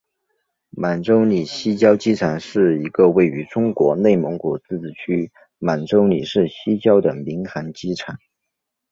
[0.71, 8.17] 满洲里西郊机场是一个位于中国内蒙古自治区满洲里市西郊的民航机场。